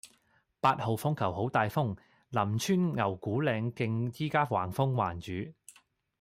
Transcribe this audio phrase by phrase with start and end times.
[0.59, 1.95] 八號風球好大風，
[2.31, 5.53] 林村牛牯嶺徑依家橫風橫雨